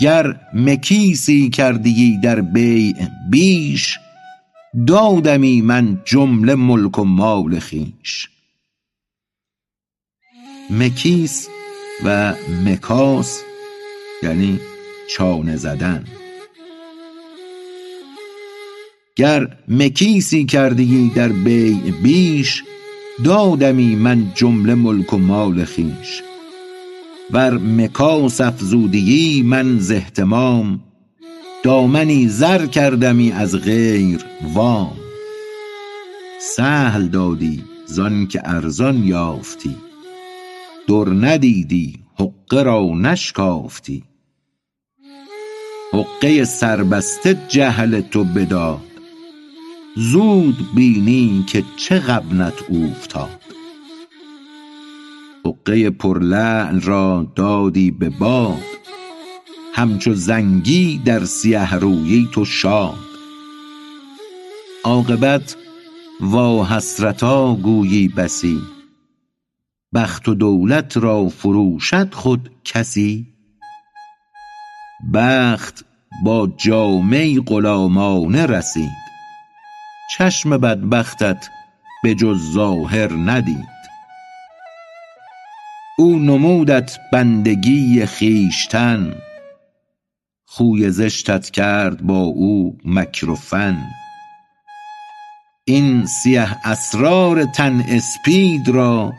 [0.00, 2.94] گر مکیسی کردیی در بیع
[3.30, 3.98] بیش
[4.86, 8.28] دادمی من جمله ملک و مال خویش.
[10.70, 11.48] مکیس
[12.04, 13.42] و مکاس
[14.22, 14.60] یعنی
[15.10, 16.04] چانه زدن.
[19.16, 22.64] گر مکیسی کردیی در بیع بیش
[23.24, 26.22] دادمی من جمله ملک و مال خویش.
[27.30, 30.80] ور مکاس افزودیی من ز اهتمام
[31.62, 34.96] دامنی زر کردمی از غیر وام.
[36.40, 39.76] سهل دادی زانکه ارزان یافتی.
[40.88, 44.04] در ندیدی حقه را نشکافتی.
[45.92, 48.80] حقه سربسته جهل تو بداد.
[49.96, 53.40] زود بینی که چه غبنت اوفتاد.
[55.46, 58.69] حقه پر لعل را دادی به باد.
[59.80, 62.94] همچو زنگی در سیه رویی تو شاد.
[64.84, 65.56] عاقبت
[66.20, 68.60] واحسرتا گویی بسی.
[69.94, 73.26] بخت و دولت را فروشد خود کسی.
[75.14, 75.84] بخت
[76.24, 79.00] با جامه غلامانه رسید.
[80.16, 81.48] چشم بدبختت
[82.02, 83.68] به جز ظاهر ندید.
[85.98, 89.14] او نمودت بندگی خویشتن.
[90.52, 93.78] خوی زشتت کرد با او مکر و فن.
[95.64, 99.12] این سیه اسرار تن اسپید را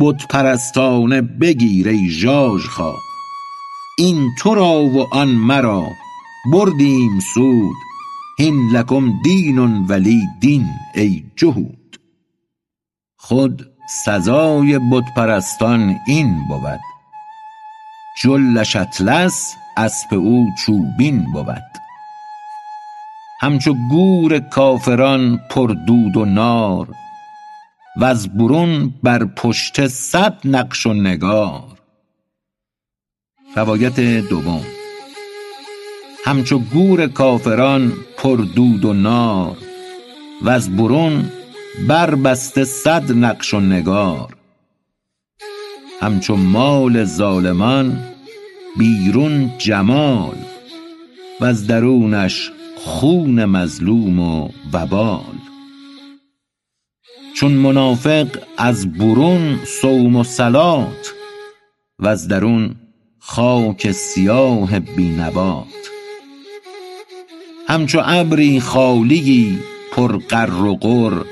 [0.00, 2.92] بت پرستانه بگیر ای ژاژخا
[3.98, 5.86] این تو را و آن مرا
[6.52, 7.76] بردیم سود
[8.38, 12.00] هین لکم دین ولی دین ای جهود.
[13.16, 13.66] خود
[14.04, 16.80] سزای بت پرستان این بود.
[18.22, 21.62] جلش اطلس اسپ او چوبین بود.
[23.40, 26.88] همچو گور کافران پر دود و نار
[28.00, 31.78] وز برون بر پشته صد نقش و نگار.
[33.56, 34.64] روایت دوم.
[36.24, 39.56] همچو گور کافران پر دود و نار
[40.42, 41.32] وز برون
[41.88, 44.36] بر بسته صد نقش و نگار.
[46.00, 48.15] همچو مال ظالمان
[48.78, 50.36] بیرون جمال
[51.40, 55.36] وز درونش خون مظلوم و وبال.
[57.34, 58.26] چون منافق
[58.58, 61.14] از برون صوم و صلات
[61.98, 62.74] وز درون
[63.18, 65.66] خاک سیاه بی نبات
[67.68, 69.58] همچو ابری خالیی
[69.92, 71.24] پر قر و قر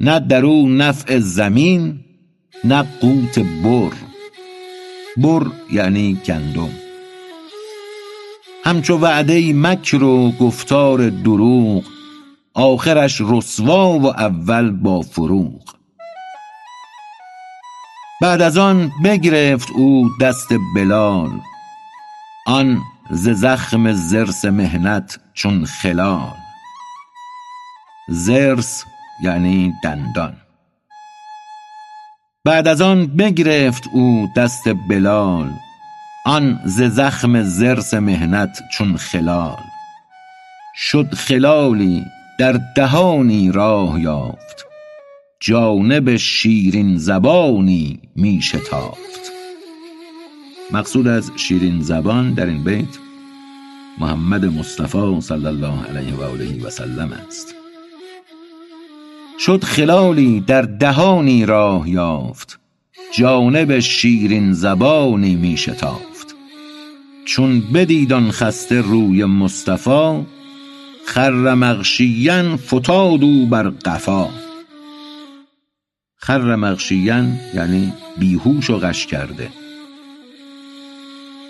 [0.00, 2.00] نه در او نفع زمین
[2.64, 4.15] نه قوت بر.
[5.16, 6.70] بر یعنی گندم.
[8.64, 11.84] همچو وعده مکر و گفتار دروغ
[12.54, 15.76] آخرش رسوا و اول با فروغ.
[18.22, 21.30] بعد از آن بگرفت او دست بلال
[22.46, 22.78] آن
[23.10, 26.34] ز زخم ضرس محنت چون خلال.
[28.10, 28.84] ضرس
[29.22, 30.45] یعنی دندان.
[32.46, 35.50] بعد از آن بگرفت او دست بلال
[36.26, 39.56] آن ز زخم ضرس محنت چون خلال.
[40.74, 42.04] شد خلالی
[42.38, 44.66] در دهانی راه یافت
[45.40, 49.32] جانب شیرین زبانی می شتافت.
[50.72, 52.98] مقصود از شیرین زبان در این بیت
[53.98, 57.55] محمد مصطفی صلی الله علیه و آله و سلم است.
[59.38, 62.60] شد خلالی در دهانی راه یافت
[63.12, 66.34] جانب شیرین زبانی می شتافت.
[67.24, 70.26] چون بدید آن خسته روی مصطفی
[71.06, 74.28] خر مغشیا فتاد او بر قفا.
[76.16, 77.24] خر مغشیا
[77.54, 79.48] یعنی بیهوش و غش کرده.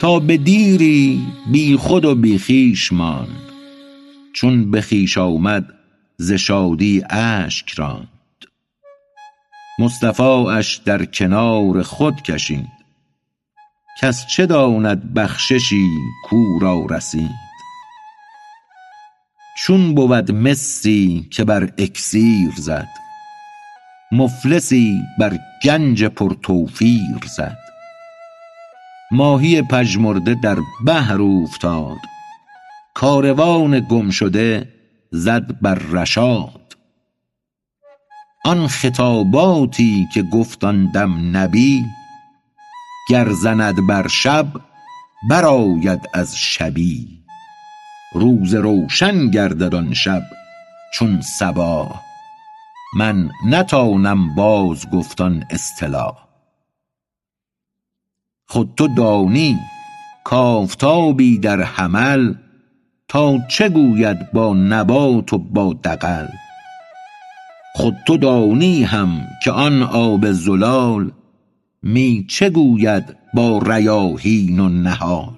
[0.01, 1.23] تا به دیری
[1.53, 3.53] بی خود و بی خویش ماند.
[4.33, 5.76] چون به خویش آمد
[6.19, 8.09] ز شادی اشک راند.
[9.79, 12.77] مصطفااش در کنار خود کشید.
[14.01, 15.89] کس چه داند بخششی
[16.31, 17.47] کاو را رسید.
[19.59, 22.89] چون بود مسی که بر اکسیر زد
[24.13, 27.59] مفلسی بر گنج پر توفیر زد.
[29.11, 31.99] ماهی پژمرده در بحر اوفتاد
[32.95, 34.76] کاروان گمشده
[35.17, 36.77] زد بر رشاد.
[38.45, 41.85] آن خطاباتی که گفت دم نبی
[43.09, 44.47] گر زند بر شب
[45.31, 47.23] برآید از شبی.
[48.13, 50.23] روز روشن گردد آن شب
[50.95, 52.03] چون صباح
[52.97, 56.27] من نتانم باز گفت آن اصطلاح.
[58.47, 59.59] خود تو دانی
[60.25, 62.35] کآفتابی در حمل
[63.09, 66.27] تا چه گوید با نبات و با دغل؟
[67.75, 71.13] خود تو دانی هم که آن آب زلال
[71.83, 75.37] می چه گوید با ریاحین و نهال؟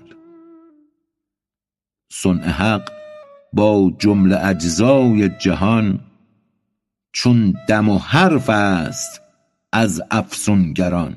[2.13, 2.91] صنع حق
[3.53, 6.01] با جمله اجزای جهان
[7.13, 9.21] چون دم و حرف است
[9.73, 11.17] از افسونگران.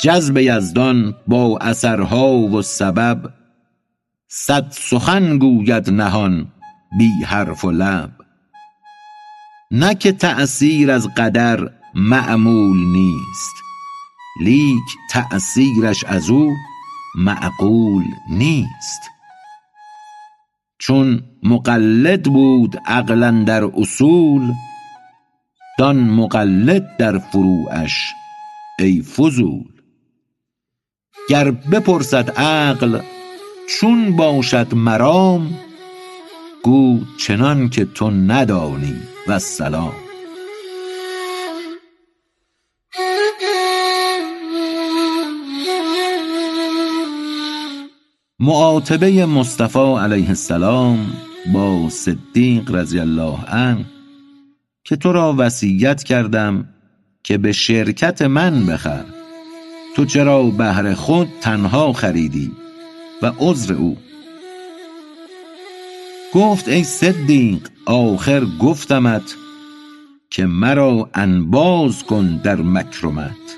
[0.00, 3.37] جذب یزدان با اثرها و سبب
[4.30, 6.52] صد سخن گوید نهان
[6.98, 8.10] بی حرف و لب.
[9.70, 13.54] نه که تأثیر از قدر معمول نیست
[14.40, 16.54] لیک تأثیرش از او
[17.14, 19.00] معقول نیست.
[20.78, 24.52] چون مقلد بود عقل اندر اصول
[25.78, 28.12] دان مقلد در فروعش
[28.78, 29.72] ای فضول.
[31.28, 33.00] گر بپرسد عقل
[33.68, 35.58] چون باشد مرام
[36.62, 38.94] گو چنان که تو ندانی
[39.26, 39.92] والسلام.
[48.40, 51.12] معاتبه مصطفی علیه السلام
[51.52, 53.84] با صدیق رضی الله عنه
[54.84, 56.68] که تو را وصیت کردم
[57.24, 59.04] که به شرکت من بخر.
[59.96, 62.52] تو چرا بهر خود تنها خریدی؟
[63.22, 63.96] و عذر او.
[66.34, 69.36] گفت ای صدیق آخر گفتمت
[70.30, 73.56] که مرا انباز کن در مکرمت.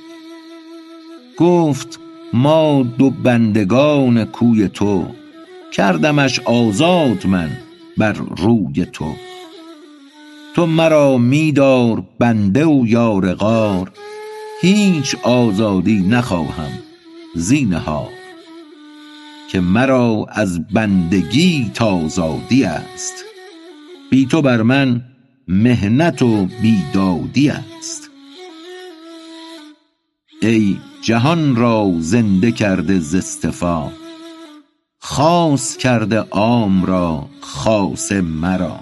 [1.38, 2.00] گفت
[2.32, 5.06] ما دو بندگان کوی تو
[5.72, 7.50] کردمش آزاد من
[7.96, 9.14] بر روی تو.
[10.54, 13.90] تو مرا می دار بنده و یار غار
[14.60, 16.72] هیچ آزادی نخواهم
[17.34, 18.19] زینهار.
[19.52, 23.14] که مرا از بندگیت آزادی است.
[24.10, 25.04] بی تو بر من
[25.48, 28.10] محنت و بیدادی است.
[30.42, 33.92] ای جهان را زنده کرده ز اصطفا
[34.98, 38.80] خاص کرده عام را خاص مرا.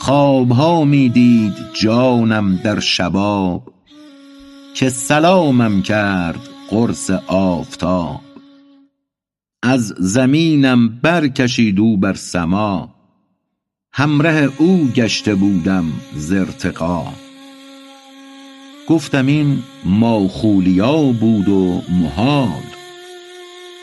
[0.00, 3.72] خوابها می دید جانم در شباب
[4.74, 6.40] که سلامم کرد
[6.70, 8.25] قرص آفتاب.
[9.62, 12.94] از زمینم برکشید او بر سما.
[13.92, 15.84] همره او گشته بودم
[16.14, 17.06] زرتقا
[18.88, 22.62] گفتم این ماخولیا بود و محال.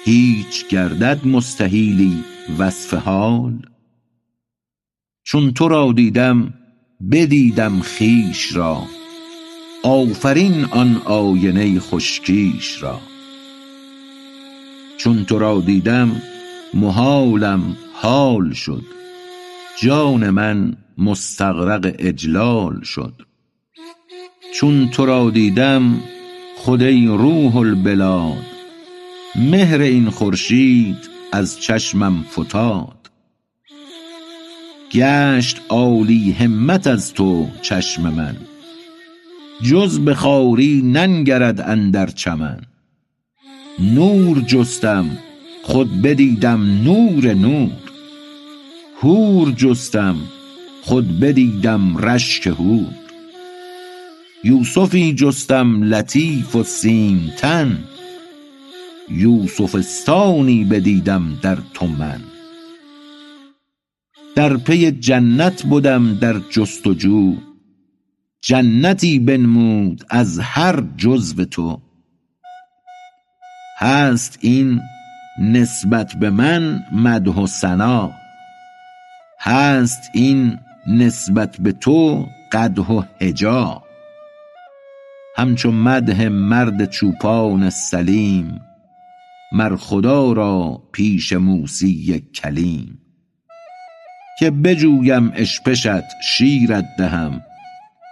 [0.06, 2.24] هیچ گردد مستحیلی
[2.60, 3.54] وصف حال.
[5.24, 6.54] چون تو را دیدم
[7.12, 8.84] بدیدم خویش را.
[9.84, 13.13] آفرین آن آینه خوشکیش را.
[14.98, 16.22] چون تو را دیدم
[16.74, 18.84] محالم حال شد.
[19.82, 23.14] جان من مستغرق اجلال شد.
[24.54, 26.00] چون تو را دیدم
[26.58, 28.46] خود ای روح البلاد.
[29.36, 30.98] مهر این خورشید
[31.32, 33.10] از چشمم فتاد.
[34.92, 38.38] گشت عالی همت از تو چشم من.
[39.62, 42.60] جز به خواری ننگرد اندر چمن.
[43.80, 45.18] نور جستم.
[45.64, 47.72] خود بدیدم نور نور.
[49.02, 50.16] حور جستم.
[50.82, 52.94] خود بدیدم رشک حور.
[54.44, 57.84] یوسفی جستم لطیف و سیم تن.
[59.10, 62.22] یوسفستانی بدیدم در تو من.
[64.36, 67.36] در پی جنت بدم در جست و جو
[68.42, 71.83] جنتی بنمود از هر جزو تو.
[73.78, 74.82] هست این
[75.40, 78.12] نسبت به من مدح و ثنا.
[79.40, 83.84] هست این نسبت به تو قدح و هجا
[85.38, 88.62] همچو مدح مرد چوپان سلیم
[89.52, 93.00] مر خدا را پیش موسی کلیم.
[94.40, 97.42] که بجویم اشپشت شیرت دهم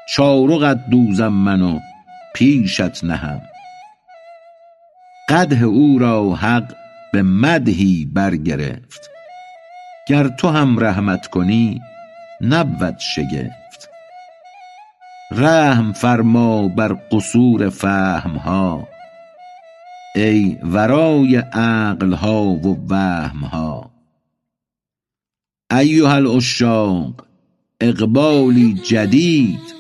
[0.10, 1.80] چارقت دوزم من و
[2.36, 3.42] پیشت نهم.
[5.32, 6.74] قدح او را حق
[7.14, 9.10] به مدحی برگرفت.
[10.08, 11.82] گر تو هم رحمت کنی
[12.42, 13.90] نبود شگفت.
[15.32, 18.88] رحم فرما بر قصور فهم ها
[20.16, 23.92] ای ورای عقل ها و وهم ها
[25.72, 27.26] ایها العشاق
[27.82, 29.76] اقبالی جدید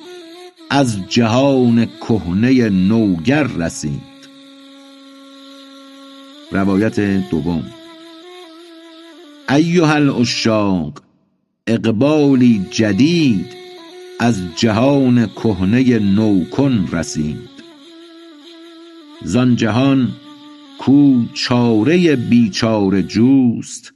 [0.69, 4.10] از جهان کهنه نوگر رسید.
[6.51, 6.99] روایت
[7.29, 7.63] دوم.
[9.49, 11.01] ایها العشاق
[11.67, 13.45] اقبالی جدید
[14.19, 17.51] از جهان کهنه نوکن رسید.
[19.23, 20.11] زان جهان
[20.79, 23.93] کو چاره بیچاره جوست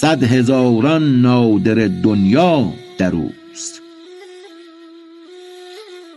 [0.00, 3.82] صد هزاران نادر دنیا در اوست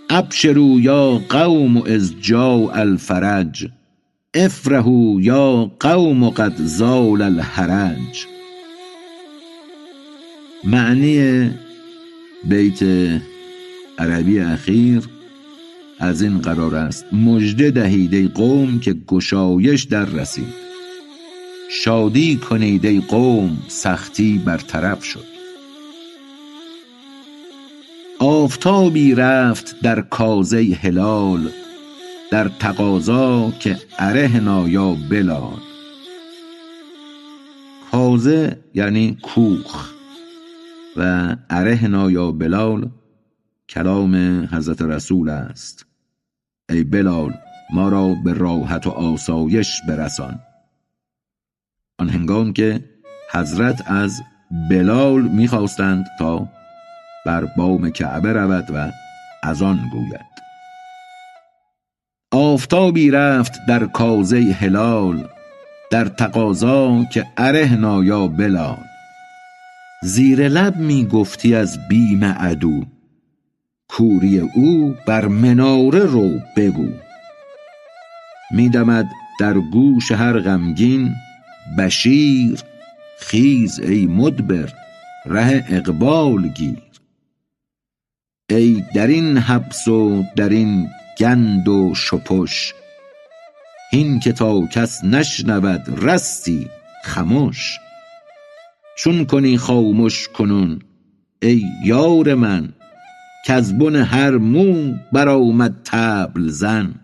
[0.09, 3.67] ابشروا یا قوم اذ جاء الفرج
[4.33, 8.25] افرحوا یا قوم قد زال الحرج.
[10.63, 11.49] معنی
[12.43, 12.83] بیت
[13.97, 15.03] عربی اخیر
[15.99, 17.05] از این قرار است.
[17.13, 20.53] مژده دهید ای قوم که گشایش در رسید.
[21.71, 25.25] شادی کنید ای قوم سختی برطرف شد.
[28.19, 31.49] آفتابی رفت در کازه هلال.
[32.31, 35.59] در تقاضا که ارهنا یا بلال
[37.91, 39.93] کازه یعنی کوخ
[40.97, 42.89] و ارهنا یا بلال
[43.69, 44.15] کلام
[44.51, 45.85] حضرت رسول است.
[46.69, 47.33] ای بلال
[47.73, 50.39] ما را به راحت و آسایش برسان.
[51.99, 52.83] آن هنگام که
[53.31, 54.21] حضرت از
[54.69, 56.49] بلال می‌خواستند تا
[57.25, 58.91] بر بام کعبه رود و
[59.43, 60.48] از آن گوید.
[62.31, 65.27] آفتابی رفت در کازه هلال
[65.91, 68.83] در تقاضا که ارهنا یا بلال.
[70.03, 72.83] زیر لب می گفتی از بیم عدو
[73.89, 76.89] کوری او بر مناره رو بگو
[78.51, 79.09] می دمد
[79.39, 81.15] در گوش هر غمگین
[81.77, 82.59] بشیر
[83.19, 84.73] خیز ای مدبر
[85.25, 86.83] ره اقبال گیر.
[88.49, 90.89] ای در این حبس و در این
[91.19, 92.73] گند و شپش.
[93.91, 96.67] هین که تا کس نشنود رستی
[97.03, 97.79] خمش.
[98.97, 100.79] چون کنی خامش کنون
[101.41, 102.73] ای یار من
[103.45, 106.95] کز بن هر مو برآمد طبل زن.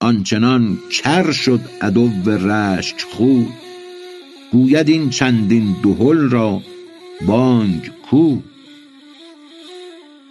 [0.00, 3.42] آنچنان کر شد عدو رشک خو
[4.52, 6.60] گوید این چندین دهل را
[7.26, 8.38] بانگ کو.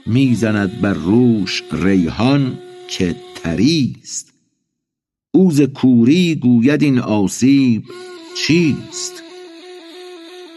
[0.05, 2.57] می زند بر روش ریحان
[2.87, 4.33] که طریست
[5.31, 7.83] او ز کوری گوید این آسیب
[8.47, 9.23] چیست؟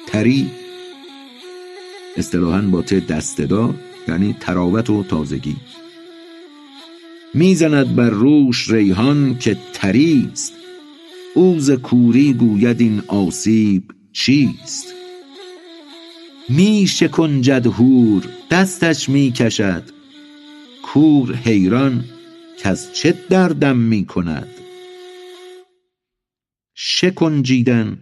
[0.07, 0.51] طری
[2.16, 3.74] اصطلاحا با ت دستدار
[4.09, 5.57] یعنی تراوت و تازگی.
[7.35, 10.53] می‌زند بر روش ریحان که تریست.
[11.35, 14.87] اوز کوری گوید این آسیب چیست؟
[16.49, 19.83] می شکنجد هور دستش می کشد.
[20.83, 22.05] کور حیران
[22.65, 24.49] از چه دردم می کند
[26.75, 27.99] شکنجیدن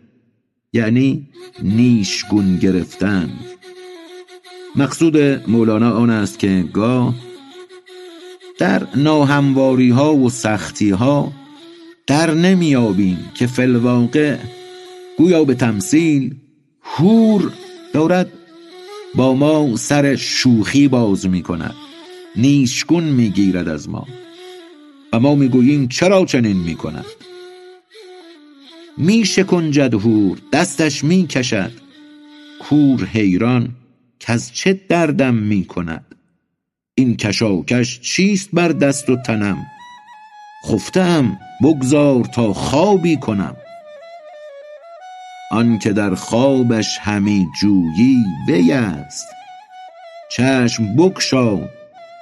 [0.72, 1.28] یعنی
[1.62, 3.30] نیشگون گرفتن.
[4.76, 5.16] مقصود
[5.50, 7.14] مولانا آن است که گاه
[8.58, 11.32] در ناهمواری ها و سختی ها
[12.06, 14.38] در نمیابیم که فلواقع
[15.18, 16.34] گویا به تمثیل
[16.82, 17.52] هور
[17.92, 18.32] دارد
[19.14, 21.74] با ما سر شوخی باز می کند
[22.36, 24.06] نیشگون می گیرد از ما.
[25.12, 27.04] و ما می گوییم چرا چنین می کند
[28.98, 31.72] می شکنجد هور دستش می کشد
[32.60, 33.68] کور حیران
[34.20, 36.04] که از چه دردم می کند
[36.94, 39.66] این کشاکش چیست بر دست و تنم؟
[40.64, 43.56] خفتم بگذار تا خوابی کنم.
[45.50, 49.26] آن که در خوابش همی جویی وی است.
[50.30, 51.58] چشم بگشا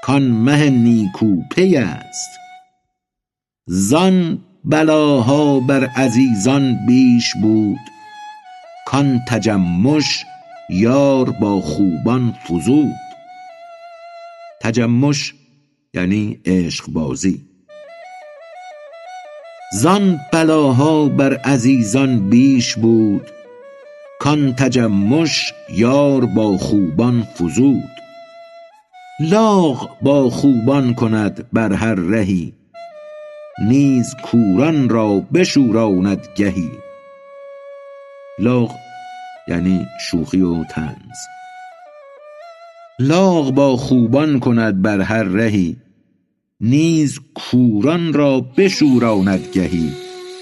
[0.02, 2.45] کان مه نیکو پی است.
[3.68, 7.78] زان بلاها بر عزیزان بیش بود
[8.86, 10.24] کان تجمش
[10.70, 12.94] یار با خوبان فزود.
[14.62, 15.34] تجمش
[15.94, 17.44] یعنی عشق بازی.
[19.72, 23.30] زان بلاها بر عزیزان بیش بود
[24.20, 27.90] کان تجمش یار با خوبان فزود.
[29.20, 32.52] لاغ با خوبان کند بر هر رهی
[33.58, 36.70] نیز کوران را بشوراند گهی.
[38.38, 38.74] لاغ
[39.48, 41.18] یعنی شوخی و طنز.
[42.98, 45.76] لاغ با خوبان کند بر هر رهی.
[46.60, 49.92] نیز کوران را بشوراند گهی.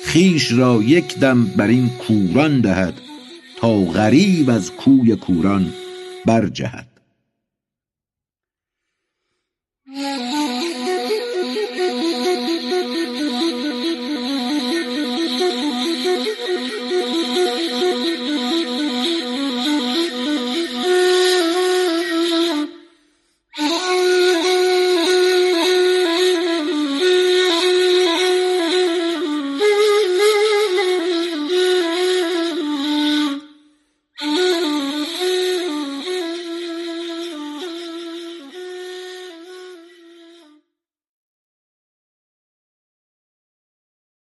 [0.07, 2.95] خویش را یک دم بر این کوران دهد
[3.57, 5.73] تا غریو از کوی کوران
[6.27, 6.89] برجهد.